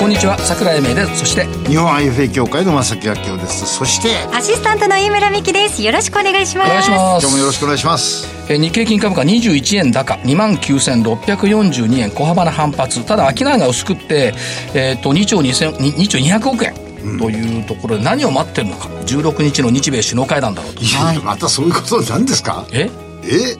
[0.00, 1.18] こんにちは桜井英明です。
[1.20, 3.66] そして日本 IFA 協会の正木明夫です。
[3.66, 5.82] そしてアシスタントの飯村美希です。
[5.82, 6.68] よろしくお願いします。
[6.70, 7.24] お願いします。
[7.26, 8.26] 今日もよろしくお願いします。
[8.50, 13.04] えー日経金株価21円高29,642円小幅な反発。
[13.04, 14.32] ただ商いが薄くって、
[14.74, 16.74] えー、と2兆2000 2兆200億円。
[17.18, 18.88] というところで何を待ってるのか。
[19.06, 20.80] 16日の日米首脳会談だろうと。
[20.82, 22.66] いやいやまたそういうことなんですか？
[22.72, 22.88] え？
[23.24, 23.56] え？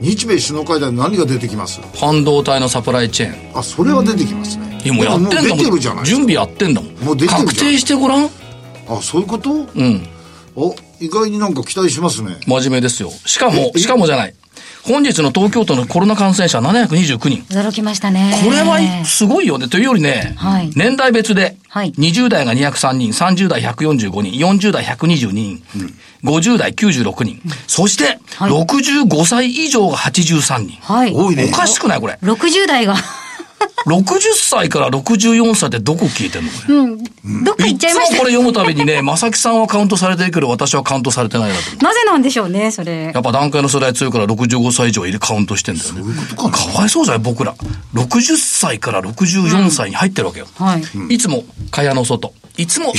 [0.00, 1.80] 日米首脳会談で何が出てきます？
[1.98, 3.58] 半導体のサプライチェーン。
[3.58, 6.94] あそれは出てきますねいやもうやってんだでもんるじゃない準備やってんだもん。
[6.96, 7.46] もう出てるじゃん。
[7.46, 8.30] 確定してごらん。
[8.88, 9.50] あそういうこと？
[9.52, 10.08] うん。
[10.54, 12.36] お意外になんか期待しますね。
[12.46, 13.10] 真面目ですよ。
[13.26, 14.34] しかもしかもじゃない。
[14.84, 17.42] 本日の東京都のコロナ感染者729人。
[17.56, 18.40] 驚きましたね。
[18.44, 19.68] これはすごいよね。
[19.68, 20.70] というよりね、はい。
[20.74, 21.92] 年代別で、はい。
[21.92, 25.62] 20代が203人、30代145人、40代122人、
[26.24, 28.50] 50代96人、そして、はい。
[28.50, 30.76] 65歳以上が83人。
[30.80, 31.14] はい。
[31.14, 31.48] 多いね。
[31.52, 32.18] おかしくないこれ。
[32.20, 32.96] 60代が
[33.86, 36.74] 60歳から64歳ってどこ消えてんのこれ？
[36.74, 41.84] うんどっか行っちゃいましたつもこれ読むたびにね、正木さんはカウントされてるけど、私はカウントされてないなと。
[41.84, 46.00] なぜなんでしょうねそれやっぱ段階の世代強いから65歳以上入れカウントしてんだよね。
[46.02, 47.54] そういうことかなかわいそうじゃない僕ら。
[47.94, 50.46] 60歳から64歳に入ってるわけよ。
[50.54, 52.34] はいいつも蚊帳の外。
[52.58, 52.92] いつも、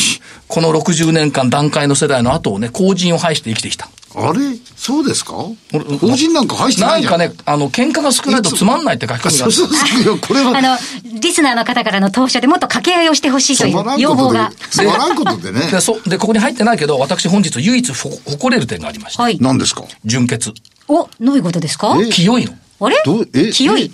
[0.47, 3.87] この60年間段階の世代の後をね、後人を排して生きてきた。
[4.15, 4.39] あれ？
[4.75, 5.33] そうですか？
[5.73, 6.89] 俺法人なんか入ってなじゃん。
[6.91, 9.51] ないんかね、あの、喧嘩が少ないとつまんないって書き込みがある。
[9.53, 10.57] そうそうこれは。
[10.57, 10.77] あの、
[11.19, 14.51] リスナーの方からの投書でもっと掛け合いをしてほしいというん要望が。
[14.69, 15.61] つまらんことでね。
[15.71, 19.23] で、そ、で、ここに入ってないけど、私本日唯一ほ誇れる点がありました。
[19.23, 19.37] はい。
[19.41, 19.83] 何ですか？
[20.05, 20.53] 純潔。
[20.87, 21.97] お、どういうことですか？
[21.99, 22.09] え？
[22.09, 22.53] 清いの。
[22.81, 23.01] あれ？
[23.05, 23.29] どう？
[23.33, 23.51] え？
[23.51, 23.91] 清い。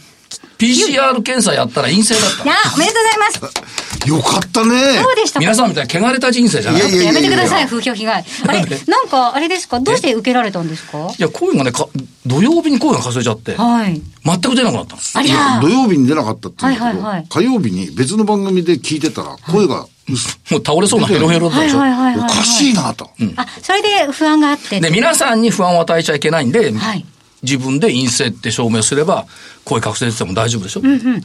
[0.59, 4.09] PCR 検査やったら陰性だったいや。、おめでとうございます。
[4.09, 6.81] よかったねそうでしたか皆さんみたいに汚れた人生じゃない。
[6.81, 8.25] いいやいややめてください、風評被害。
[8.47, 9.79] あれなんか、あれですか？
[9.79, 11.11] どうして受けられたんですか？
[11.17, 11.87] や、声がね、か
[12.25, 14.01] 土曜日に声がかすれちゃって、はい。
[14.25, 15.01] 全く出なくなったの。
[15.15, 21.79] ありゃ土曜日に出なかったって言うけど、はいはいはい火曜日に別の番組で聞いてたら声が薄もう倒れそうなヘロヘロだったはいでしょ？
[21.79, 22.29] はいはいはい。
[22.29, 24.79] おかしいなと、あ、それで不安があって。
[24.79, 27.05] で、皆さんに不安を与えちゃいけないんで、はい
[27.41, 29.25] 自分で陰性って証明すれば、
[29.63, 30.81] 声覚醒しても大丈夫でしょ、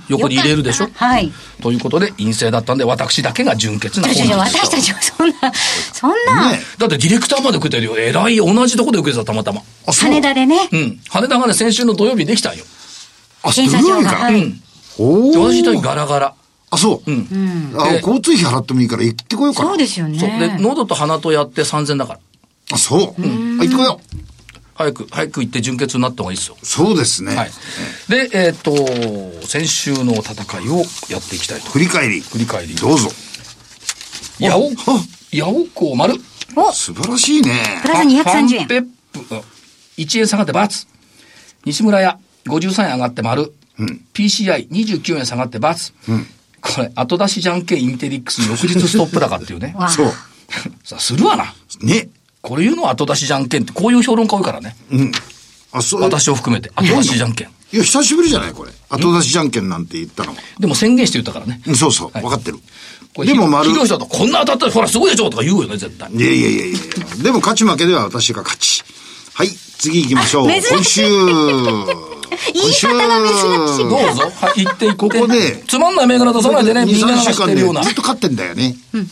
[0.09, 0.89] 横に入れるでしょ？
[0.95, 1.33] はい。
[1.63, 5.53] ということで、陰性だったんで、私だけが純潔なちょちょちょ、本人私たちはそんな、
[5.93, 7.99] そんな、ねだってディレクターまで受けてるよ。
[7.99, 9.63] 偉い、同じとこで受けてた、たまたま。
[9.87, 11.01] 羽田でね、うん。
[11.09, 12.65] 羽田がね、先週の土曜日できたんよ。
[13.43, 14.35] あ検査場が、土曜日から、はい。
[14.35, 14.61] うん。
[14.99, 16.35] 私ー一人ガラガラ。
[16.71, 17.75] あそう、うん。
[17.79, 20.19] あで交通費払ってもいいから行ってこようかなそうですよね。
[20.19, 20.29] そう。
[20.29, 22.21] で、喉と鼻とやって3000だから。
[22.73, 24.17] あそう、あ行ってこよう
[24.75, 26.57] 早く、早く行って純潔になった方がいいですよ。
[26.63, 27.51] そうですね、はい。
[28.09, 28.75] で、えっ、と、
[29.47, 31.71] 先週の戦いをやっていきたいと。
[31.71, 32.75] 振り返り振り返り。
[32.75, 33.09] どうぞ
[34.41, 34.71] ヤオあ、
[35.33, 36.15] ヤオコー丸。
[36.57, 38.67] お、素晴らしいねプラス230ファン円。
[38.67, 39.21] ペップ、
[39.99, 40.89] 1円下がって×。
[41.65, 43.53] 西村屋、53円上がって丸。
[44.15, 45.93] PCI29 円下がって×。
[46.61, 49.77] これ、後出しじゃんけんインテリックス翌日ストップ高っていうね。
[49.89, 50.13] そう
[50.85, 51.55] さあ、するわな。
[51.81, 52.09] ね
[52.45, 54.77] これ言うのは後出しじゃんけんって、こういう評論家多いからね。
[54.93, 55.13] うん。
[55.73, 56.03] あそう。
[56.03, 56.71] 私を含めて。
[56.75, 57.49] 後出しじゃんけん。
[57.49, 58.71] いや久しぶりじゃないこれ。
[58.91, 61.63] 後出しじゃんけんなんて言ったのでも宣言して言ったからね。
[61.67, 62.23] うんそうそう、はい。
[62.23, 62.59] 分かってる。
[63.15, 63.71] これでも丸。
[63.71, 66.13] ひひどい人だと、こんな当たったら、ほら、すごいでしょとか言うよね、絶対。
[66.13, 66.79] いやいやいやいや。
[67.23, 68.85] でも勝ち負けでは私が勝ち。
[69.33, 69.49] はい。
[69.79, 70.49] 次行きましょう。
[70.49, 71.03] 珍しい。
[71.03, 72.14] 今週
[72.55, 73.37] 言い方が珍
[73.77, 74.33] しいどうぞ。
[74.41, 74.95] はい、行って行って。
[74.95, 77.83] ここでつまんない銘柄出さないでね、みんな流2、3週間でしてるような。
[77.83, 78.77] ずっと勝ってんだよね。
[78.93, 79.03] うん。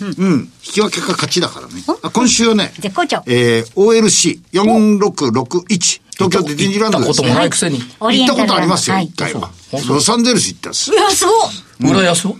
[0.65, 1.83] 引き分けか勝ちだからね。
[2.03, 7.25] あ今週はね、絶好調えー、OLC4661、東京ディズニーランド行ったこと。
[7.25, 7.83] もないくせに。
[8.00, 9.50] 行ったことありますよ、はい一回は。
[9.89, 10.94] ロサンゼルス行ったんですい。
[10.94, 11.33] や、すご
[11.89, 11.93] い。
[11.93, 12.37] 浦安を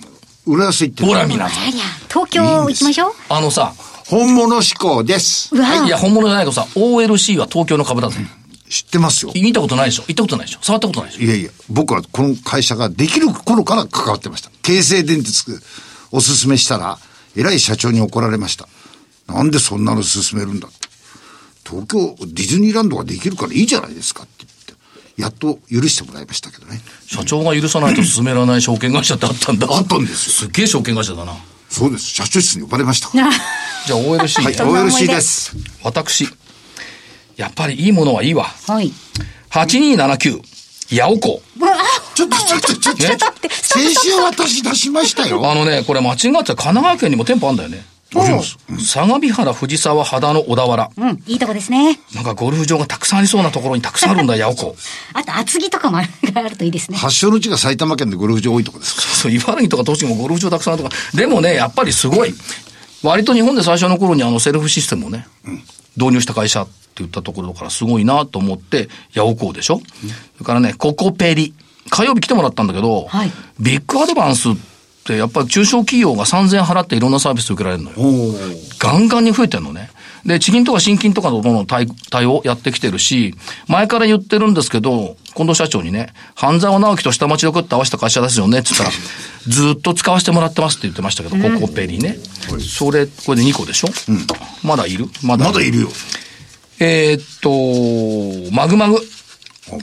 [0.47, 1.72] 浦安行ってほら、皆さん。
[2.09, 3.12] 東京行きましょう。
[3.28, 3.72] あのさ、
[4.06, 5.54] 本物志向です。
[5.54, 8.19] いや、本物じゃないけどさ、OLC は東京の株だぜ。
[8.72, 9.32] 知ってますよ。
[9.34, 10.04] 見たことないでしょ？
[10.08, 10.60] 行ったことないでしょ？
[10.62, 11.24] 触ったことないでしょ？
[11.24, 14.50] いやいや、僕はこの会社ができる頃から関わってました。
[14.62, 15.62] 京成電鉄
[16.10, 16.98] おすすめしたら、
[17.36, 18.66] 偉い社長に怒られました。
[19.28, 20.88] なんでそんなの勧めるんだって。
[21.69, 25.22] 東京ディズニーランドができるからいいじゃないですかって言って。
[25.22, 26.80] やっと許してもらいましたけどね。
[27.06, 29.66] 社長が許さないと進められない証券会社ってあったんだ。
[29.70, 31.34] あったんですよすっげえ証券会社だな。
[31.68, 32.06] そうです。
[32.06, 33.08] 社長室に呼ばれました。
[33.08, 33.12] あ
[33.86, 35.56] じゃあ OLC はい、OLC 出です。
[35.82, 36.28] 私、
[37.37, 38.44] やっぱりいいものはいいわ。
[38.44, 38.93] はい。
[39.50, 40.40] 8279、
[40.96, 41.43] ヤオコ。
[42.14, 45.50] ちょっと、ちょっと、ちょっと、ねちょっと先週私出しましたよ。
[45.50, 47.84] あのね、これ間違って神奈川県にも店舗あんだよね。
[48.79, 50.90] 相模原、藤沢、秦野、小田原。
[50.99, 51.99] うん、いいとこですね。
[52.14, 54.76] なんかゴルフ場がたくさんありそうなところにたくさんあるんだ、 八百子。
[55.14, 56.99] あと、厚木とかもあるあるといいですね。
[56.99, 60.96] 発祥の地が埼玉県でゴルフ場多いとこですかそう、茨城とか栃木もゴルフ場たくさんあるとか。
[61.14, 62.35] でもね、やっぱりすごい。
[63.02, 65.26] 割と日本で最初の頃にあのセルフシステムをね、
[65.96, 66.67] 導入した会社
[66.98, 69.80] 言ったところからすごいなと思って、八百子でしょ、
[70.36, 71.54] それからね、ココペリ。
[71.90, 73.30] 火曜日来てもらったんだけど、はい
[73.60, 74.54] ビッグアドバンスっ
[75.04, 77.96] てやっぱり中小企業が3000円払っていろんなサービス受けられるのよ。
[78.78, 79.90] ガンガンに増えてるのね。
[80.24, 83.34] で、地銀とか新金とかのどの対対応やってきてるし、
[83.66, 88.90] 前から言ってるんですけど、近藤社長にね、半沢直樹と下町ロクって合わせた会社ですよねって言ったら、
[89.48, 92.18] ずっと使わせてもらってますって言ってましたけど、ココペリね。
[92.60, 93.88] それ、これで2個でしょ、
[94.62, 95.08] まだいる？
[95.22, 95.88] まだまだいるよ。
[96.84, 98.96] えーっと、マグマグ。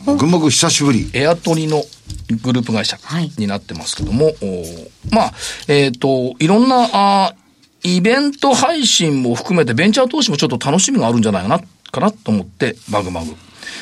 [0.07, 1.10] あ群馬久しぶり。
[1.13, 1.81] エアトリの
[2.44, 5.34] グループ会社はいになってますけども、おーまあ、
[5.69, 11.60] えっ、と、いろんな、あーイベント配信も含めてベンチャー投資もちょっと楽しみがあるんじゃないかな、
[11.90, 13.34] かなと思って、マグマグ。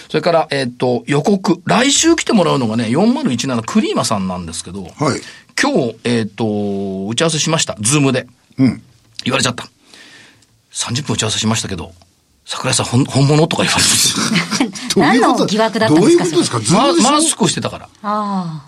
[0.10, 1.60] それから、えっ、と、予告。
[1.66, 4.92] 来週来てもらうのがね、4017クリーマさんなんですけど、はい。
[5.60, 7.76] 今日、えっ、と、打ち合わせしました。
[7.82, 8.28] ズームで。
[8.60, 8.84] うん。
[9.24, 9.68] 言われちゃった。
[10.72, 11.94] 30分打ち合わせしましたけど、
[12.48, 16.60] 桜井さん本本物とか言われて どういうこと何の疑惑だったんですかどういうことですか？
[16.62, 17.90] ズームでしょママスクしてたから。
[18.04, 18.64] あ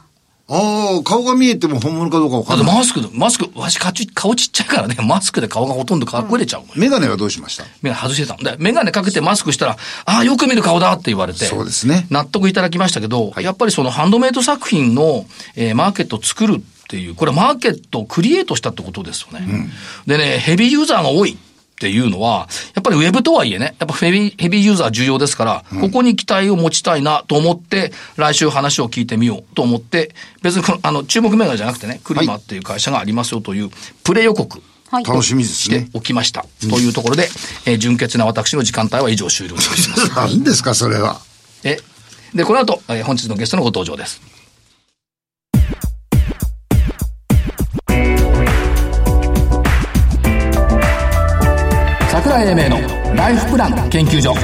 [0.52, 2.66] ああ、顔が見えても本物かどうかわかんない。
[2.66, 6.74] だってマスク、マスク、わし顔ち顔ちっちゃいからね、マスクで顔がほとんど隠れちゃうのよ。
[6.76, 7.66] メガネはどうしました？
[7.84, 8.44] メガネ外してたの。
[8.44, 11.46] で、メガネかけてマスクしたら、ああ、よく見る顔だって言われて。
[11.46, 19.70] そうですね納得いただきましたけど、やっぱりそのハンドメイド作品の、えーマーケットを作るっていう、これマーケットをクリエイトしたってことですよね。
[20.08, 21.38] でね、ヘビーユーザーが多い。
[21.80, 33.70] っていうのは、やっぱりウェブとはいえね、やっぱヘビー、ヘビーユーザー重要ですから、ここに期待を持ちたいなと思って、来週話を聞いてみようと思って、別にこの、あの、注目銘柄じゃなくてね、クリマっていう会社がありますよという、
[34.04, 34.62] プレ予告。
[34.92, 34.96] あ。
[34.98, 35.06] はい。
[35.06, 35.90] 楽しみですしてね。
[35.94, 36.46] おきました。
[36.70, 37.30] というところで、
[37.66, 40.10] えー純潔な私の時間帯は以上終了といたします。
[40.18, 41.22] 何ですか、それは。
[41.64, 41.80] え、
[42.34, 44.20] で、この後、えー本日のゲストのご登場です。
[52.22, 54.36] 桜井英明のライフプラン研究所。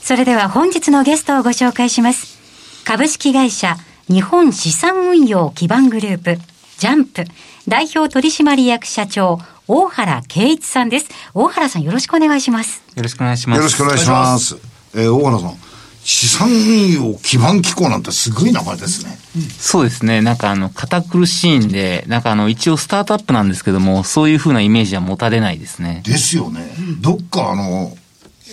[0.00, 2.38] それでは本日のゲストをご紹介します。
[2.84, 3.74] 株式会社
[4.08, 6.38] 日本資産運用基盤グループ、
[6.78, 7.24] ジャンプ、
[7.66, 11.08] 代表取締役社長、大原圭一さんです。
[11.34, 12.84] 大原さんよろしくお願いします。
[12.94, 13.58] よろしくお願いします。
[13.58, 14.56] よろしくお願いします。
[14.94, 15.69] えー、大原さん。
[16.02, 19.18] 資産運用基盤機構なんてすごい名前ですね。
[19.58, 20.22] そうですね。
[20.22, 26.02] なんかあの、堅苦しいんで、なんかあの、一応スタートアップなんですけども、そういうふうなイメージは持たれないですね。
[26.04, 26.70] ですよね。
[27.00, 27.96] どっかあの、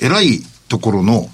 [0.01, 1.29] 偉いところの、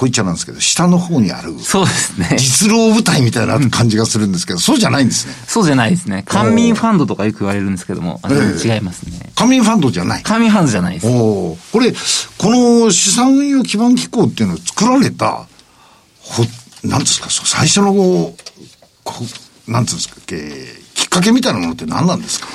[0.00, 2.36] こう言っちゃなんですけど、下の方にある、そうですね。
[2.38, 5.34] 実労部隊みたいな感じがするんですけど、そうじゃないんですね。
[5.46, 6.22] そうじゃないですね。
[6.26, 9.30] 官民ファンドとかよく言われるんですけども、あ違いますね。
[9.34, 10.22] 官民ファンドじゃない。
[10.22, 11.06] 官民ファンドじゃないです。
[11.06, 15.46] おーこれ、この資産運用基盤機構っていうのを作られた、
[16.22, 16.44] ほ、
[16.82, 18.34] なんですか、最初の、こ
[19.68, 22.46] うなんつうんですか、えーきっかけみたいなものって何なんですか？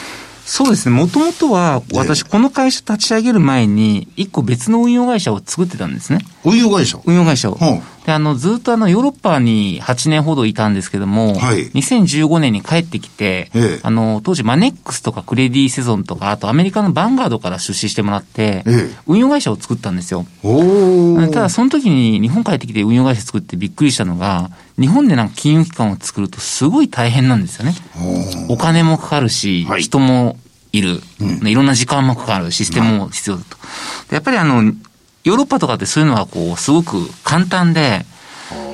[0.45, 0.95] そうですね。
[0.95, 6.19] もともとは、ええ私、この会社立ち上げる前に、一個別の運用会社を作ってたんですね。
[6.43, 6.99] 運用会社。
[7.05, 7.57] 運用会社を。
[7.59, 11.69] うんで、あの、ずっとあの、ヨーロッパに8年ほどいたんですけども、はい。
[11.71, 13.79] 2015年に帰ってきて、ええ。
[13.81, 18.95] あの、当時マネックスとかクレディセゾンとか、あとアメリカのバンガードから出資してもらって、ええ。
[19.07, 20.25] 運用会社を作ったんですよ。
[21.31, 27.73] ただ、その時に日本帰ってきて運用会社作ってびっくりしたのが、日本でなんか金融機関を作るとすごい大変なんですよね。
[28.49, 29.81] お金もかかるし、はい。
[29.81, 30.37] 人も
[30.71, 31.01] いる、
[31.43, 33.57] いろんな時間もかかる、システムも必要だと。
[34.09, 34.73] でやっぱりあの、
[35.25, 38.05] ヨーロッパとかってそういうのはこう、すごく簡単で、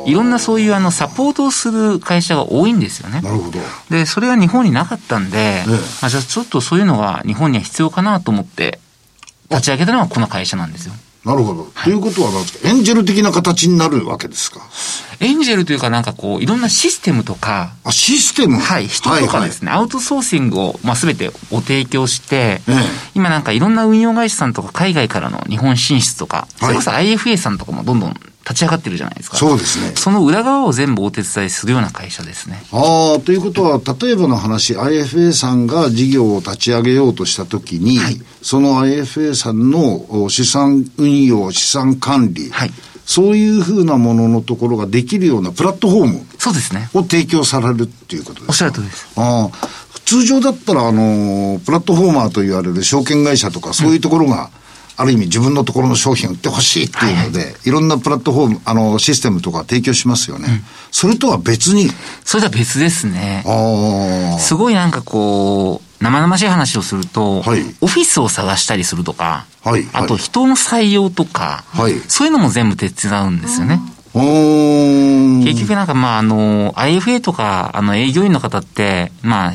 [0.06, 3.22] いろんなそういうあの、サポートをする会社が多いんですよね。
[3.22, 3.60] なるほど。
[3.90, 5.66] で、それは日本になかったんで、え
[6.02, 8.80] あじゃあちょっとそういうのが日本には必要かなと思って、
[9.50, 10.94] 立ち上げたのがこの会社なんですよ。
[11.24, 11.68] なるほど。
[11.84, 14.60] ということは何ですかエンジェル的な形になるわけですか？
[15.20, 18.58] エンジェルというかなんかこう、いろんなシステムとか、あ、システム？
[18.58, 22.74] はい、人とかですね、アウトソーシングを、まあ、全てご提供して、ええ。
[23.14, 29.38] 今なんかいろんな運用会社さんとか海外からの日本進出とか、それこそ IFA さんとかもどんどん立ち上がってるじゃないですか。
[29.38, 29.94] そうですね。
[29.96, 32.64] その裏側を全部お手伝いするような会社ですね。
[32.72, 38.00] ああ、ということは、例えばの話、IFA さんが事業を立ち上げようとしたときに、
[38.42, 42.72] その IFA さんのお資産運用、資産管理、はい
[43.04, 46.90] そういうふうなもののところができるようなプラットフォームそうですね。
[46.94, 48.50] を提供されるっていうことですか？
[48.50, 49.08] おっしゃる通りです。
[49.18, 49.68] ああ、
[50.06, 54.50] 通常だったら、あの、プラットフォーマーと言われる証券会社とか、そういうところが
[55.02, 60.64] ある意味自分のところの商品を売ってほしいっていうので、いろんなプラットフォーム、あの、システムとか提供しますよね。
[60.92, 61.90] それとは別に、
[62.24, 63.44] それとは別ですね。
[63.48, 67.64] ああ、すごいなんかこう、生々しい話をすると、はい。
[67.82, 71.94] オフィスを探したりするとか、はいあとはい人の採用とか、はい。
[72.08, 73.80] そういうのも全部手伝うんですよね。
[74.14, 79.54] 結局なんかまああの、IFA とか、あの営業員の方って、まあ、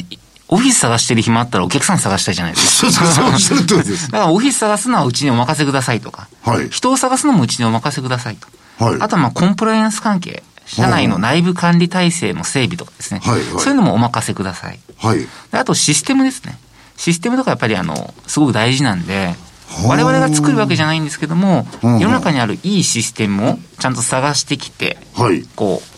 [0.48, 2.92] オフィス探してる暇あったらお客さん探したいじゃないですか。
[2.92, 4.10] そうそうそう、おっしゃる通りです。
[4.10, 8.46] だからオフィス探すのはうちにお任せくださいとか、はい人を探すのもうちにお任せくださいと。
[8.84, 14.78] はいあとはまあコンプライアンス関係、社内の内部管理体制の整備とかですね、はいはいそういうのもお任せください。
[14.98, 15.18] はい。
[15.50, 16.58] であとシステムですね。
[16.96, 19.34] システムとかやっぱりあの、すごく大事なんで、
[19.70, 25.42] あ我々が作るわけじゃないんですけども、うん世の中にあるいいシステムをちゃんと探してきて、はい。
[25.56, 25.95] こう、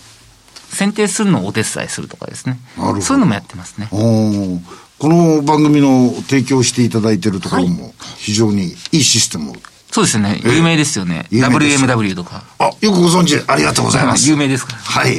[0.70, 3.88] 選定するのをお手伝いするとかですねそういうのもやってますね。
[3.90, 9.54] この番組の提供していただいているところも非常にいいシステムを。
[9.92, 10.40] そうですよね。
[10.44, 11.26] ええ有名ですよね。
[11.30, 12.42] WMW とか。
[12.58, 14.28] あ、よくご存知ありがとうございます。
[14.28, 14.78] 有名ですから。
[14.78, 15.18] はい。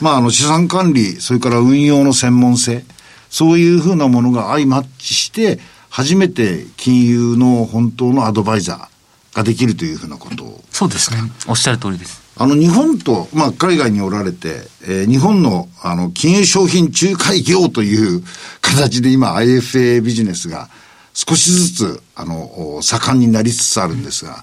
[0.00, 2.84] まあ、あの、資産管理、それから運用の専門性、
[3.30, 5.60] そういうふうなものが相マッチして、
[5.90, 10.64] 初めて金融の本当のアドバイザーができるというふうなことを。
[10.72, 11.18] そうですね。
[11.46, 12.23] おっしゃる通りです。
[12.36, 18.24] あの、日本と、まあ、海外におられて、えー日本の、あの、金融商品仲介業という
[18.60, 20.68] 形で今、IFA ビジネスが
[21.12, 24.42] 少しずつ、あの、お盛んになりつつあるんですが、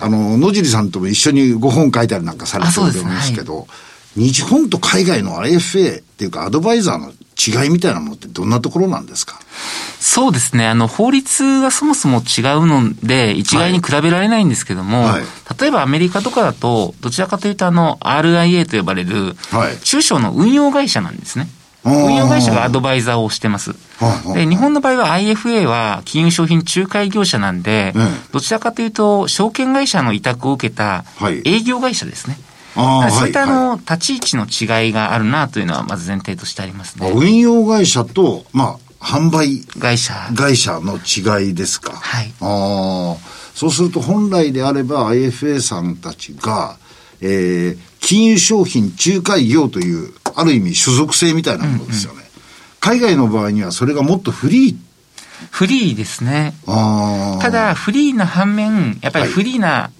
[0.00, 3.66] あの、野尻さんとも一緒にご本書いたりなんかされてると思うんですけど、
[4.16, 7.12] 日本と海外の IFA っていうかアドバイザーの
[7.62, 9.38] 違いみたいなものってどんなところなんですか？
[10.12, 10.66] そうですね。
[10.66, 15.22] あの、法律がそもそも違うので、一概に比べられないんですけども、はい
[15.60, 21.48] 例えばアメリカとかだと、どちらかというと、あの、RIA と呼ばれるはい、中小の運用会社なんですね。
[21.84, 23.74] 運用会社がアドバイザーをしてます。
[24.34, 32.36] で、日本の場合は IFA は金融商品仲介業者なんで、うんどちらかというと、証券会社の委託を受けたはい営業会社ですね。
[32.74, 37.10] そういったあはいの、立ち位置の違いがあるなというのは、まず前提としてありますね。
[37.14, 40.14] 運用会社と、まあ、販売会社。
[40.36, 41.92] 会社の違いですか？
[41.92, 43.16] はいああ、
[43.54, 46.76] そうすると本来であれば IFA さんたちが、
[47.20, 52.20] えー、金融商品仲介業という、ある意味所属性みたいなものですよね。
[52.78, 54.76] 海外の場合にはそれがもっとフリー。
[55.50, 56.54] フリーですね。
[56.66, 57.42] ああ。
[57.42, 59.90] ただ、フリーな反面、やっぱりはいフリーな、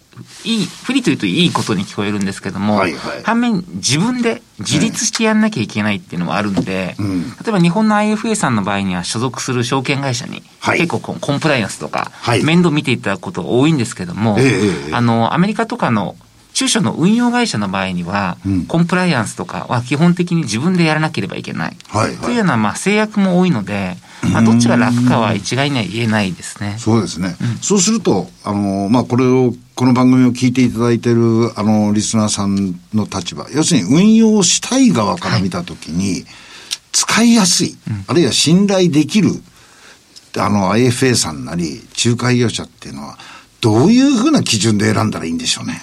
[0.44, 3.22] いい、フリーというといいことに聞こえるんですけども、はいはい。
[3.22, 7.22] 反面、自分で自立してやんなきゃいけないっていうのもあるんで、うん。
[7.22, 10.78] 例えば日本の IFA さんの場合には所属する証券会社に、はい。
[10.78, 12.44] 結構コンプライアンスとか、はい。
[12.44, 14.94] 面倒見ていただくことが多いんですけども、ええええ。
[14.94, 16.16] あの、アメリカとかの
[16.60, 21.76] 中小の運用会社の場合には、うんコンプライアンスとかは基本的に自分でやらなければいけない。
[21.88, 23.96] はいはいというような、まあ、制約も多いので、
[24.30, 26.76] まあ、どっちが楽かは一概には言えないですね。
[26.78, 27.34] そうですね。
[27.62, 36.26] そうすると、あの、まあ、これを、この番組を聞いていただいている、あの、リスナーさんの立場、要するに運用したい側から見たときに、
[36.92, 39.30] 使いやすい、あるいは信頼できる、
[40.36, 43.18] あの、IFA さんなり、仲介業者っていうのは、
[43.60, 45.80] どういうふうな基準で選んだらいいんでしょうね？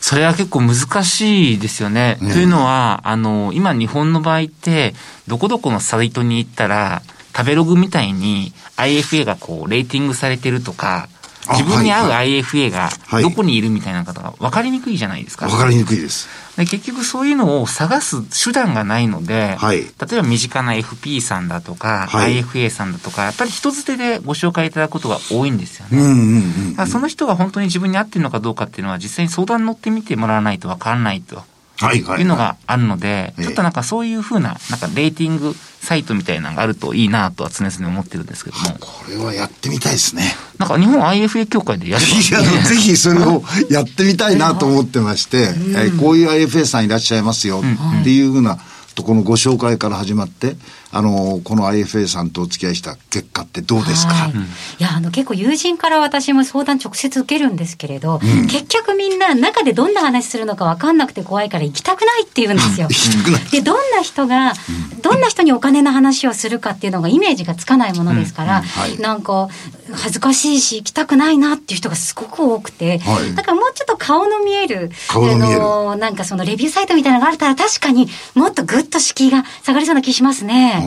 [0.00, 2.16] それは結構難しいですよね。
[2.20, 4.94] というのは、あの、今日本の場合って、
[5.26, 7.02] どこどこのサイトに行ったら、
[7.36, 11.17] 食べログみたいに IFA がこう、レーティングされてるとか、あ
[11.50, 15.46] 自分に合うはい IFA がはいどこにいるみたいな方が分かりにくいじゃないですか。
[15.46, 16.28] わかりにくいです。
[16.56, 25.98] で結局そういうのを探す手段がないので、はい例えば身近な FP さんだとか、はい IFA さんだとか、やっぱり人づてでご紹介いただくことが多いんですよね。
[25.98, 31.44] うんうんうんその人が本当に自分に合ってるのかどうかっていうのは実際に相談に乗ってみてもらわないと分からないとは
[31.92, 33.42] いうのがあるので、ええ。
[33.44, 40.34] ちょっとなんかそういうふうな、なんかレーティングサイトみたいなのがあるといいなとは常々思ってるんですけども、これはやってみたいですね。
[40.58, 47.62] なんか日本 IFA 協会でやればいや、 ぜひそれをやってみたいなと思ってまして、えーこういう IFA さんいらっしゃいますよ
[48.00, 48.58] っていうふうな
[48.94, 50.56] とこのご紹介から始まって、
[50.90, 54.34] あの、この IFA さんとお付き合いした結果ってどうですか、はい、い
[54.78, 62.88] やあの結構友人から私も相談直接受けるんですけれど、結局みんな中でどんな話するのか分かんなくて怖いから行きたくないって言うんですよ。
[62.90, 63.44] 行きたくない。
[63.50, 64.54] でどんな人が、
[65.02, 68.98] どんな人にお金の話をするかっていうのがイメージがつかないものですから、はい。
[68.98, 69.48] なんか
[69.92, 73.34] 恥ずかしいし行きたくないなっていう人がすごく多くて、はい。
[73.34, 75.62] だからもうちょっと顔の見える顔の見える。
[75.62, 80.77] あのなんかそのレビューサイトみたいなのがあったら確かにもっとぐっと敷居が下がりそうな気しますね。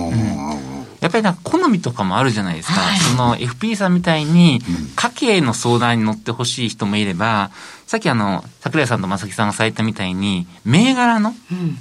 [1.01, 2.79] やっぱりなんか好みとかもあるじゃないですか。
[2.79, 3.00] はい。
[3.00, 4.62] その FP さんみたいに、
[4.95, 7.50] 家計の相談に乗ってほしい人もいれば、
[7.91, 11.33] さっきあの、桜井さんと正木さんがされたみたいに、銘柄の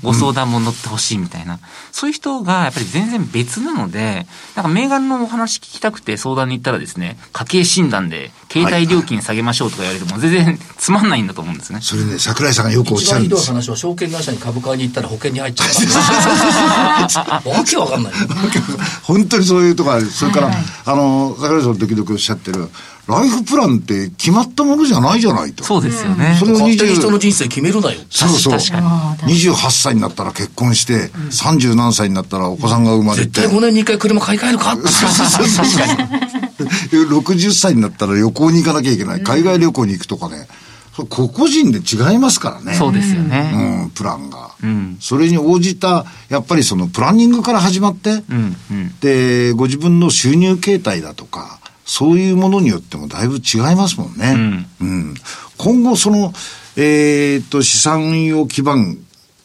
[0.02, 1.61] ご相談も乗ってほしいみたいな、うん、
[1.93, 4.26] そういう人がやっぱり全然別なので、
[4.57, 11.79] なんか銘柄のお話聞きたくて相談に行ったらですね、家計診断で携帯料金下げましょうとか言われても全然つまんないんだと思うんですね。
[11.81, 13.43] それね、桜井さんがよくおっしゃるんです。
[13.43, 15.69] 一番ひどい話は証券会社に株買いに行ったら保険に入っちゃっ
[17.09, 17.35] た。
[17.49, 18.12] わけわかんない。
[19.05, 20.11] 本当にそういうとこある。
[20.11, 22.69] それから、はいはい、あの、桜井さん時々おっしゃってる、
[23.11, 25.64] ライフプランって決まったものじゃないじゃないと。
[25.64, 26.37] そうですよね。
[26.38, 28.00] それを勝手に人の人生決めるなよ。
[28.09, 28.59] そうそう。
[28.59, 28.81] 確か
[29.26, 29.35] に。
[29.35, 33.40] 28歳になったら結婚して、30何歳になったらお子さんが生まれて。
[33.43, 34.76] 絶対5年に1回車買い替えるか？
[34.88, 35.87] そうそうそうそう。
[37.21, 39.23] 60歳になったら旅行に行かなきゃいけない。
[39.23, 40.47] 海外旅行に行くとかね。
[41.09, 42.75] 個々人で違いますからね。
[42.75, 43.52] そうですよね。
[43.85, 44.50] うん、プランが。
[44.62, 51.59] うん、それに応じた、やっぱりそのプランニングから始まって、うんうん、で、ご自分の収入形態だとか、
[51.91, 54.67] そういうものによってもだいぶ違いますもんね。
[54.81, 54.87] うん。
[54.89, 55.15] うん、
[55.59, 56.33] 今後その、
[56.77, 58.99] えー、っと、資産運用基盤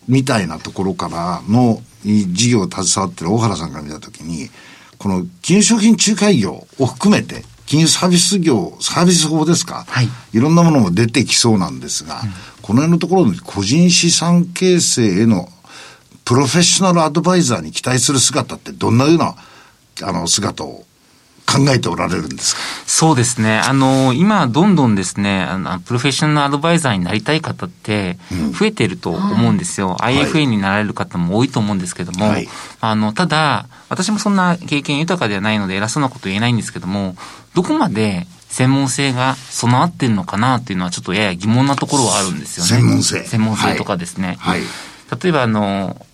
[0.08, 4.52] みたいなところからの事業を携わってる大原さんから見たときに、
[5.00, 12.30] この金融商品仲介業を含めて、金融サービス業、サービス法ですか、はい、いろんなものも出てきそうなんですが、うん、
[12.62, 15.50] この辺のところの個人資産形成への
[16.24, 19.36] プロフェッショナルアドバイザーに期待する姿ってどんなような
[20.04, 20.85] あの姿を
[21.46, 22.62] 考えておられるんですか？
[22.86, 23.60] そうですね。
[23.60, 28.18] あの、今、どんどんですね、あの、プロフェッショナルアドバイザーになりたい方って、
[28.58, 29.90] 増えてると思うんですよ。
[29.90, 32.48] うん、IFA になられる方も多いと思うんですけども、はい、
[32.82, 37.16] あの、ただ、私もそんな経験豊かではないので偉そうなこと言えないんですけども、
[37.54, 42.70] どこまで専門性が備わってるのかなっていうのはちょっとやや疑問なところはあるんですよね。
[42.70, 43.24] 専門性。
[43.24, 44.38] 専門性とかですね。
[44.40, 44.60] はい。
[44.62, 44.68] はい、
[45.22, 46.06] 例えばあの、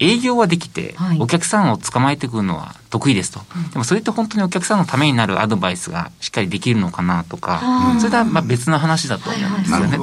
[0.00, 3.40] 営業はできて、お客さんを捕まえてくるのは得意ですと、
[3.72, 7.60] でもそれって本当にお客さんのためになるアドバイスがしっかりできるのかなとか、
[8.00, 9.98] それはまあ別の話だと思うんですよね。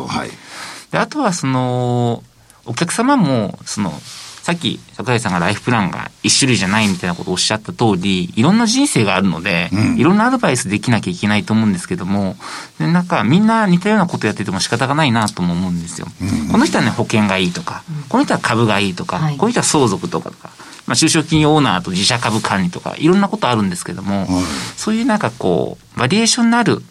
[0.92, 2.24] であとはその
[2.66, 3.94] お客様もその
[4.42, 12.36] さっき桜井さんがライフプランが一種類じゃないみたいなことをおっしゃった通り、いろんな人生があるので、うん、いろんなアドバイスできなきゃいけないと思うんですけども、
[12.80, 16.08] でなんかみんな似たようなことやってても仕方がないなとも思うんですよ。
[16.22, 20.50] うん、この人はね、保険がいいとか、この人は株がいいとか、はい、この人は相続とかとか、
[20.88, 24.28] まあ、中小企業オーナーと自社株管理とか、いろんなことあるんですけども、はい、
[24.76, 26.82] そういうなんかこう、バリエーションのある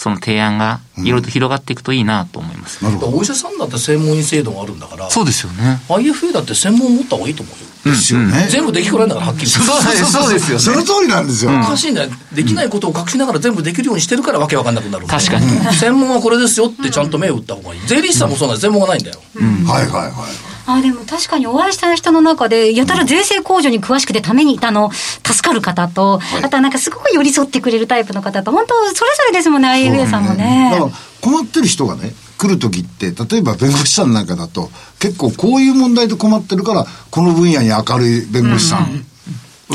[0.00, 5.78] その提案がいろいろと広がっていくといいなと思います、うん、お医者さんだって専門医制度があるんだからそうですよね。
[5.90, 7.92] IFA だって専門持った方がいいと思うよ。
[7.92, 12.10] ですよね、全部できこないんだからはっきりそうそうですよ、ね、その通りなんですよ、おかしいんだよ。
[12.32, 15.46] できないことを隠しながら全部できるようにしてるからわけわかんなくなる確かに。
[15.74, 17.80] 専門はこれですよってちゃんと目を打った方がいい。
[17.86, 18.62] 税理士さんもそうなんです。
[18.62, 19.20] 専門がないんだよ、
[19.66, 30.70] はいはいはいあでも確かにお会いした人の中で、やたら税制控除に詳しくてために、あの、助かる方と、はい、あとはなんかすごく寄り添ってくれるタイプの方と、本当それぞれですもんね、IFA さんもね。
[30.72, 39.06] だから困ってる人がね、来る時って、例えば弁護士さんなんかだと、結構こういう問題で困ってるから、この分野に明るい弁護士さん、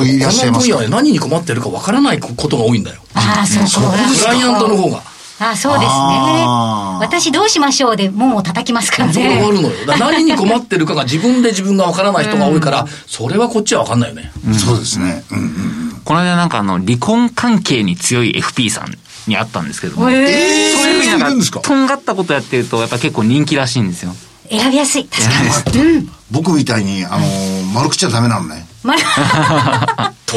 [0.04, 3.02] いらっしゃいますこの分野で何に困ってるかわからないことが多いんだよ。
[3.14, 3.84] ああ、そうそう。
[3.92, 5.15] クライアントの方が。
[5.40, 5.90] あそうですね。
[7.00, 9.14] 私どうしましょうで門を叩きますからね。
[9.14, 9.74] そこがあるのよ。
[10.00, 14.32] 何に困ってるかが 自分で自分がわからない人が多いから、うん、それはこっちはわかんないよね。
[14.48, 15.24] うん、そうですね。
[15.32, 18.96] うんうんこの間なんかあの、離婚関係に強い FP さん
[19.28, 24.16] に会ったんですけども、えー、そういうふうになんか、とんがったことやってると、やっぱ結構人気らしいんですよ。
[24.48, 25.06] 選びやすい。
[25.06, 25.80] 確かに。
[25.80, 28.68] うん、僕みたいに、あのー、丸くちゃダメなのね。
[28.84, 29.02] 丸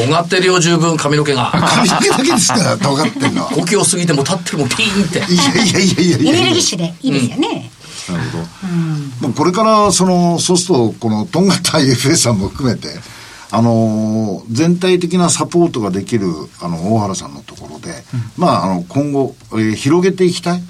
[0.05, 1.51] 尖ってるよ、十分、髪の毛が。
[1.51, 3.49] 髪の毛だけですから、尖ってるのは。
[3.51, 5.19] 5キロ過ぎても立ってるもん、ピーンって。
[5.33, 6.33] いやいやいやいやいや。
[6.33, 7.71] エネルギッシュでいいですよね。
[8.09, 8.45] なるほど。
[9.25, 12.89] うん、これから、その、そうすると、この、とんがった IFA さんも含めて、
[13.51, 16.27] あの全体的なサポートができる
[16.61, 20.61] あの大原さんのところで、うん、まああの今後、えー、広げていきたい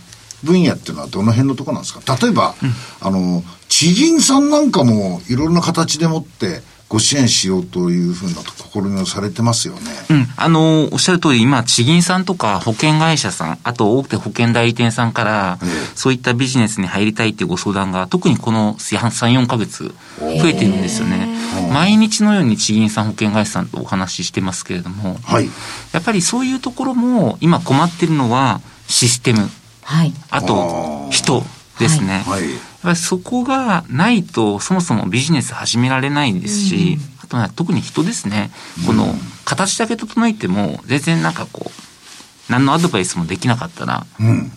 [0.45, 2.17] 分野っていうのはどの辺のところなんですか？
[2.21, 9.81] 例えば、うん、あの地銀さんなんかもいろんな形でもってご支援しようというふうな試みをされてますよね。
[10.09, 10.27] うん。
[10.35, 21.29] あの、おっしゃる通り、今、地銀さんとか保険会社さん、あと大手保険代理店さんから、ええ、そういったビジネスに入りたいっていうご相談が、特にこの3、4ヶ月、増えてるんですよね。
[21.71, 25.49] 毎日のように地銀さん、保険会社さんとお話ししてますけれども、はい、
[25.91, 29.47] やっぱりそういうところも、今困ってるのは、システム。
[29.83, 30.13] はい。
[30.31, 31.43] あと、人
[31.77, 32.23] ですね。
[32.25, 38.51] はい、はいぱりそこがないとそもそもビジネス始められないですし、うん、あとは特に人ですね、
[38.85, 39.05] この
[39.45, 44.05] 形だけ整えても全然なんかこう何のアドバイスもできなかったら、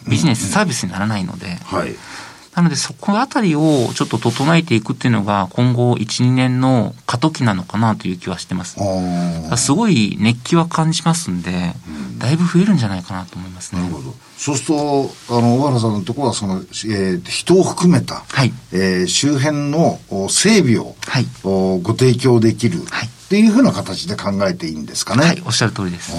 [0.09, 1.95] ビジネスサービスにならないので、はい、
[2.55, 8.77] なので、そこあたりをちょっと整えていくっていうのが、今後1、2年の過渡期なのかなという気はしてます。
[9.57, 11.75] すごい熱気は感じますんで、
[12.19, 13.81] だいぶ増えるんじゃないかなと思いますね。
[13.81, 14.15] なるほど。
[14.37, 25.25] そうすると、あの、小原さんのところは、その、えー、人を含めた、はい、えー、周辺の整備を、はい、おご提供できる、はい、っていうふうな形で考えていいんですかね。
[25.25, 26.13] はい、おっしゃる通りです。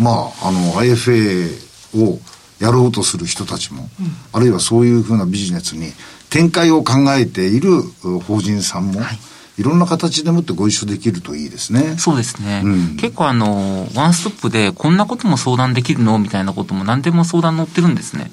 [0.00, 1.50] まあ、あの、IFA
[1.96, 2.18] を
[2.60, 5.92] やろうとする人たちも、うん、あるいはそういうふうなビジネスに
[6.30, 7.82] 展開を考えている
[8.26, 9.18] 法人さんも、はい。
[9.58, 11.96] いろんな形でもってご一緒できるといいですね。
[11.98, 12.62] そうですね。
[12.64, 18.30] うん、結構あの、ワンストップでこんなことも相談できるのみたいなことも何でも相談乗ってるんですね。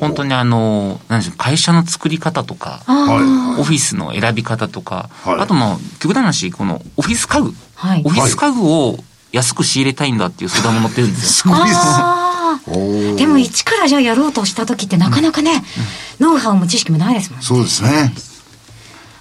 [0.00, 8.98] 本当にあの、何でしょう、会社の作り方とか、オフィスの選び方とか、はい、あとまあ、極端な話、このオフィス家具、はい、オフィス家具を
[9.36, 11.54] 安く仕入れたいんだっていう相談も乗ってるんですよ。
[11.54, 15.62] すごいですでも一からじゃあやろうとした時ってなかなかね、
[16.20, 17.44] うん、ノウハウも知識もないですもんね。
[17.44, 18.12] そうですね。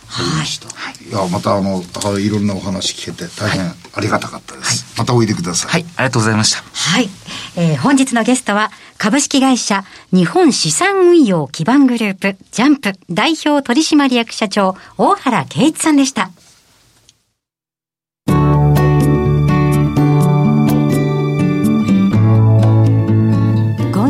[0.07, 1.09] はい。
[1.09, 1.83] いや、またあの、
[2.19, 4.85] いろんなお話聞けて大変ありがたかったです。
[4.85, 5.71] はい、またおいでください。
[5.71, 6.63] はい、ありがとうございました。
[6.63, 7.09] はい。
[7.57, 16.31] えー、本日のゲストは、株式会社日本資産運用基盤グループ、ジャンプ代表取締役社長、大原圭一さんでした。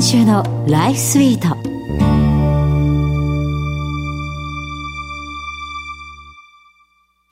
[0.05, 1.47] 週のライフスイート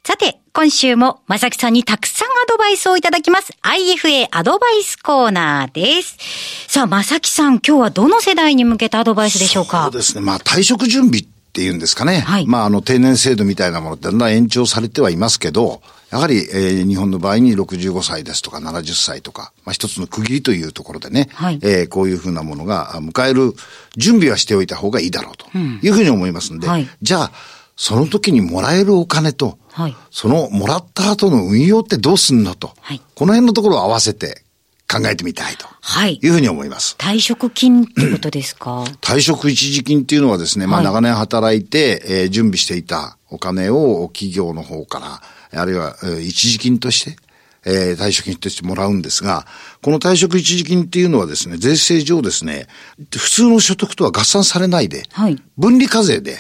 [0.04, 6.18] さて、今週も正木さんにたくさんアドバイスをいただきます IFA アドバイスコーナーです。
[6.68, 9.84] さあ、正木さん、今日はどの世代に向けたアドバイスでしょうか？
[9.84, 10.22] そうですね。
[10.22, 12.22] まあ、退職準備っていうんですかね。
[12.22, 23.54] はい、まあ、あの、定年制度みたいなものってだんだん延長されてはいますけど、やはり、えー、日本の場合に65歳ですとか70歳とか、まあ一つの区切りというところでね、はい、えー、こういうふうなものが迎える
[23.98, 27.32] 準備はしておいた方がいいだろうというふうに思いますんで、うんはい、じゃあ、
[27.76, 34.44] その時にもらえるお金と、はい、そのもらった後の運用ってどうすんのと、はい、この辺のところを合わせて
[34.88, 35.66] 考えてみたいと。
[35.82, 36.20] はい。
[36.22, 36.96] いうふうに思います。
[37.00, 38.84] 退職金ってことですか？
[39.02, 45.22] 退職一時金っていうのはですね、まあ長年働いて、えー、準備していたお金を企業の方から、
[45.56, 47.16] あるいは、一時金として、
[47.66, 49.46] えー、退職金としてもらうんですが、
[49.82, 52.68] この退職一時金っていうのはですね、税制上ですね、
[53.12, 56.38] 普通の所得とは合算されないで、はい、分離課税で、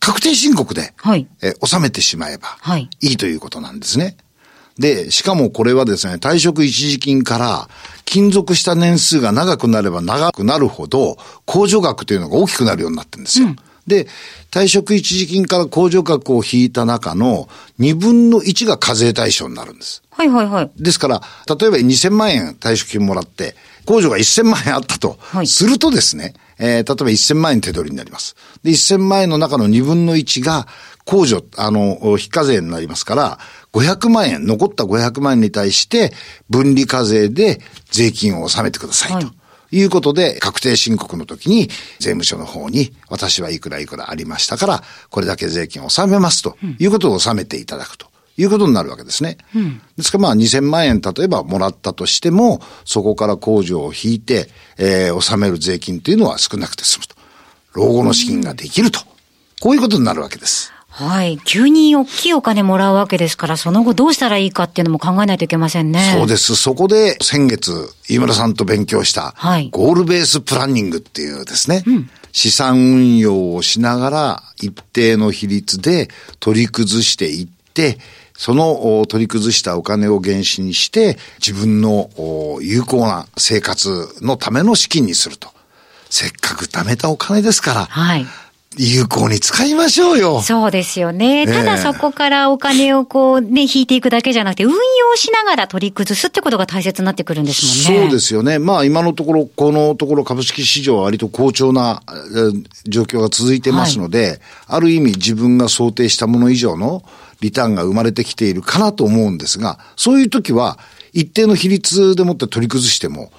[0.00, 2.48] 確定申告で、はい、えー、納めてしまえば
[2.78, 2.88] い。
[3.00, 4.16] いということなんですね。
[4.78, 7.68] で、しかもこれはですね、退職一時金から
[8.04, 13.46] 勤続した年数が長くなれば長くなるほど、控除額というのが大きくなるようになってるんですよ。
[13.46, 14.06] うんで、
[14.50, 20.02] 退職一時金から控除額を引いた中の2分の1が課税対象になるんです。
[20.10, 20.70] はいはいはい。
[20.76, 23.54] ですから、例えば2000万円退職金もらって、
[23.86, 28.36] 控除が1000万円あったと、するとですね、えー、例えば1000万円手取りになります。
[28.62, 30.66] で、1000万円の中の2分の1が
[31.04, 33.38] 控除、あの、非課税になりますから、
[33.72, 36.12] 500万円、残った500万円に対して
[36.48, 39.14] 分離課税で税金を納めてくださいと。
[39.16, 39.43] はい
[39.74, 48.06] いうことで、確定申告の時に、税務署の方に、私はいくらいくらありましたから、これだけ税金を納めますということを納めていただくと。
[48.36, 49.38] いうことになるわけですね。
[49.54, 57.14] うん、ですからまあ2000万円例えばもらったとしても、そこから控除を引いて、えー、納める税金というのは少なくて済むと。
[57.74, 59.00] 老後の資金ができると。
[59.60, 60.73] こういうことになるわけです。
[60.96, 61.38] はい。
[61.44, 66.14] 急に大きいお金もらうわけですから、その後どうしたらいいかっていうのも考えないといけませんね。
[66.16, 66.54] そうです。
[66.54, 77.98] そこで先月、飯村さんと勉強した、はい、ゴールベースプランニングっていうですね、うん、資産運用をしながら一定の比率で取り崩していって、
[78.36, 82.08] その取り崩したお金を原資にして、自分の
[82.60, 85.48] 有効な生活のための資金にすると。
[86.10, 88.24] せっかく貯めたお金ですから、はい、
[88.76, 90.40] 有効に使いましょうよ。
[90.42, 91.46] そうですよね。
[91.46, 94.78] ただそこからお金をこうね、引いていくだけじゃなくて、運用
[95.16, 98.02] しながら取り崩すってことが大切になってくるんですもんね。
[98.02, 98.58] そうですよね。
[98.58, 102.02] まあ今のところ、このところ株式市場は割と好調な
[102.86, 107.02] 状況が続いてますので、はい、ある意味自分が想定したもの以上の
[107.40, 110.78] リターンが生まれてきているかなと思うんですが、そういう時は
[111.12, 113.30] 一定の比率でもって取り崩しても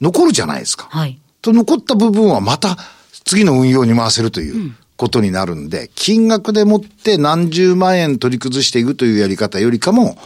[0.00, 0.88] 残るじゃないですか。
[0.90, 1.18] はい。
[1.40, 2.76] と残った部分はまた
[3.24, 10.16] 次の運用に回せるということになるんで、金額でもって何十万円取り崩していくというやり方よりかも、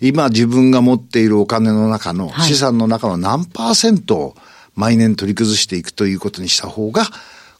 [0.00, 4.36] 今自分が持っているお金の中の、資産の中の何パーセントを
[4.74, 7.04] 毎年取り崩していくということにした方が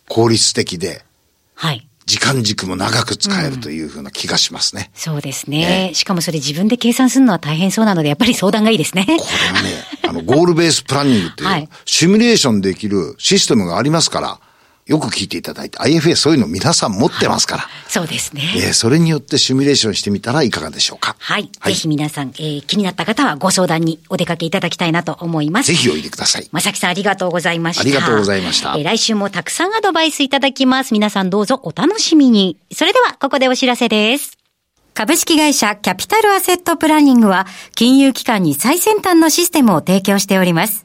[0.09, 1.05] 効率的で、
[1.55, 1.87] はい。
[2.05, 4.91] 時間軸も長く使えるというふうな気がしますね。
[4.93, 9.07] うん、そうですね、しかもそれ自分で計算するのは大変そうなので、やっぱり相談がいいですね。
[9.07, 9.71] これはね、
[10.09, 14.41] あの、ゴールベースプランニングっていう、 シミュレーションできるシステムがありますから、
[14.87, 17.69] よく聞いていただいて、IFA そういうの皆さん持ってますから。
[17.89, 18.43] そうですね。
[18.57, 21.15] えーそれによってシミュレーションしてみたらいかがでしょうか？
[21.21, 21.51] はい。
[21.65, 25.69] ぜひ皆さん、えー気になった方はご相談にお出かけいただきたいなと思います。
[25.69, 26.49] ぜひおいでください。
[26.51, 27.83] まさきさんありがとうございました。
[27.83, 30.93] ありがとうございましたえー来週もたくさんアドバイスいただきます。
[30.95, 32.57] 皆さんどうぞお楽しみに。
[32.73, 34.37] それでは、ここでお知らせです。
[34.95, 40.85] 株式会社キャピタルアセットプランニングは、金融機関に最先端のシステムを提供しております。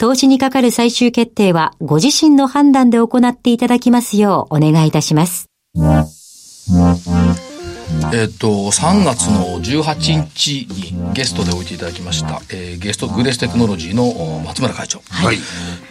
[0.00, 5.50] 投資にかかる最終決定はご自身の判断で行っていただきますようお願いいたします。
[8.14, 15.02] えっと、3月の18日にゲストで置いていただきました、えーゲスト、グレーステクノロジーのお松村会長。
[15.10, 15.36] はい。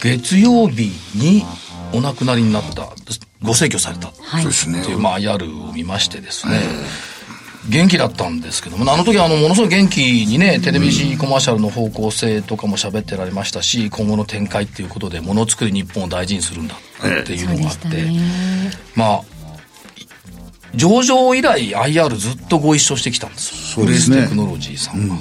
[0.01, 1.43] 月曜日に
[1.93, 2.89] お亡くなりになった、
[3.43, 4.07] ご逝去された。
[4.07, 6.59] はいそうですねっていう、まあ、やるを見ましてですね、
[7.67, 17.87] 元気だったんですけども、あの時はあの、ものすごい元気にね、テレビコマーシャルの方向性とかも喋ってられましたし、今後の展開っていうことで、ものづくり日本を大事にするんだっていうのがあって、
[18.95, 19.21] まあ、
[20.75, 23.83] 上場以来 IR ずっとご一緒してきたんですよ。
[23.85, 25.15] そうですねグレーステクノロジーさんが。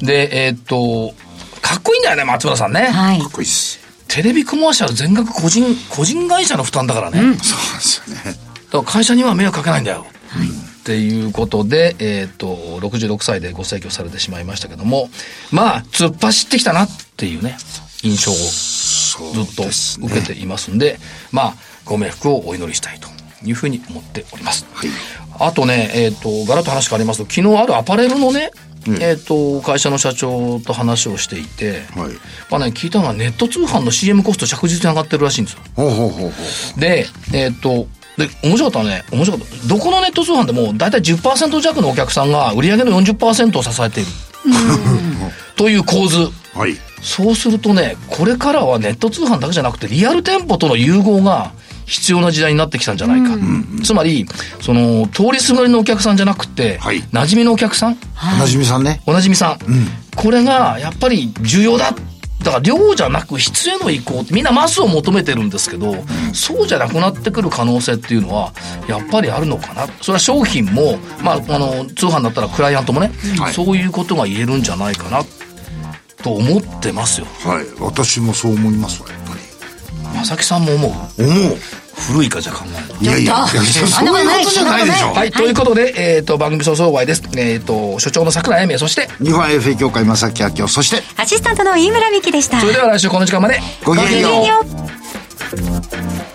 [0.00, 1.14] で、えーっと、
[1.60, 2.82] かっこいいんだよね、松村さんね。
[2.82, 3.30] はいかっ。
[3.30, 3.80] こいいっす。
[4.08, 7.18] テレビコマーシャル全額個人、個人会社の負担だからね。
[7.18, 8.22] そうなんですよね。
[8.24, 8.38] だか
[8.78, 10.06] ら会社には迷惑かけないんだよ。
[10.84, 15.08] っていうことで、えっ、と、66歳でご逝去されてしまいましたけども、
[15.50, 17.56] まあ、突っ走ってきたなっていうね、
[18.02, 18.34] 印象を
[19.32, 19.62] ずっと
[20.06, 20.98] 受けていますんで、
[21.32, 21.54] まあ、
[21.86, 23.08] ご冥福をお祈りしたいと
[23.46, 24.66] いうふうに思っております。
[24.74, 24.90] はい。
[25.40, 28.50] あとね、えっ、と、ガラッと話変わりますと、昨日あるアパレルのね、
[29.00, 32.12] えっ、と、会社の社長と話をしていて、はい。
[32.50, 35.60] まあね、聞いたのはネット通販の CM コスト着実に上がってるらしいんですよ。
[35.76, 36.32] ほうほうほうほ
[36.76, 36.80] う。
[36.80, 39.68] で、えーっと、で、面白かったね、面白かった。
[39.68, 44.10] どこのネット通販でも、だいたい10%弱のお客さんが売り上げの40%を支えている。
[45.56, 46.28] という構図。
[46.54, 46.76] はい。
[47.02, 51.52] そうするとね、これからはネット通販だけじゃなくて、リアル店舗との融合が
[51.86, 53.36] 必要な時代になってきたんじゃないか。
[53.82, 54.26] つまり、
[54.60, 57.98] その、通りすがりのお客さんじゃなくて、はい馴染みのお客さん、
[58.36, 59.02] おなじみさんね。
[59.06, 59.58] おなじみさん、
[60.16, 61.94] これがやっぱり重要だ。
[62.44, 65.94] だから量じゃなく質への移行みんなマスを求めてるんですけど、
[66.34, 68.52] そうじゃなくなってくる可能性っていうのは
[68.86, 75.22] やっぱりあるのかなそれは商品も、まあ、あの通販だったらクライアントもね、はいそういうことが言えるんじゃないかな
[76.22, 77.66] と思ってますよはい。
[77.80, 79.34] 私もそう思いますわ、やっぱ
[80.24, 81.22] 正木さんも思う？
[81.22, 81.28] り。
[81.28, 81.56] 思う。
[81.94, 85.12] 古いかじゃ考えるいやいや、いやそういうことじゃないでしょ。
[85.12, 87.22] はい、ということで、えっ、と、番組総総合です。
[87.36, 92.60] えっ、と、所長の桜井英明、そして、日本 FA 協会正木明夫、そして、アシスタントの飯村美希でした。
[92.60, 93.60] それでは来週この時間まで。
[93.84, 95.80] ごきげんようごきげんよ
[96.30, 96.33] う